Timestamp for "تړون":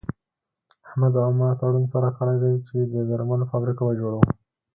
1.59-1.85